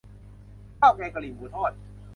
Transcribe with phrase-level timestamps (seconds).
[0.79, 1.71] ข้าวแกงกะหรี่หมูทอด